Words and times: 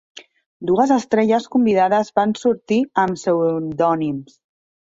Dues 0.69 0.93
estrelles 0.95 1.45
convidades 1.57 2.11
van 2.21 2.35
sortir 2.45 2.81
amb 3.03 3.21
pseudònims. 3.21 4.35